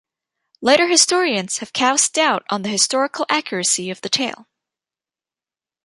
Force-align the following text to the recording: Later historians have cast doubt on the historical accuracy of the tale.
Later 0.61 0.87
historians 0.87 1.59
have 1.59 1.73
cast 1.73 2.13
doubt 2.15 2.41
on 2.49 2.63
the 2.63 2.69
historical 2.69 3.23
accuracy 3.29 3.91
of 3.91 4.01
the 4.01 4.09
tale. 4.09 4.47